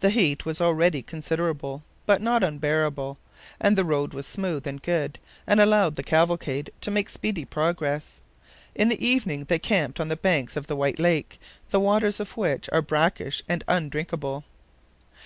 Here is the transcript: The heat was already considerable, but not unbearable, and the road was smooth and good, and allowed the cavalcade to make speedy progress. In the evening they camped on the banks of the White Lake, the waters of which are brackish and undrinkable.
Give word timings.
The 0.00 0.08
heat 0.08 0.46
was 0.46 0.62
already 0.62 1.02
considerable, 1.02 1.84
but 2.06 2.22
not 2.22 2.42
unbearable, 2.42 3.18
and 3.60 3.76
the 3.76 3.84
road 3.84 4.14
was 4.14 4.26
smooth 4.26 4.66
and 4.66 4.82
good, 4.82 5.18
and 5.46 5.60
allowed 5.60 5.96
the 5.96 6.02
cavalcade 6.02 6.70
to 6.80 6.90
make 6.90 7.10
speedy 7.10 7.44
progress. 7.44 8.20
In 8.74 8.88
the 8.88 9.06
evening 9.06 9.44
they 9.44 9.58
camped 9.58 10.00
on 10.00 10.08
the 10.08 10.16
banks 10.16 10.56
of 10.56 10.68
the 10.68 10.76
White 10.76 10.98
Lake, 10.98 11.38
the 11.68 11.80
waters 11.80 12.18
of 12.18 12.34
which 12.34 12.70
are 12.72 12.80
brackish 12.80 13.42
and 13.46 13.62
undrinkable. 13.68 14.44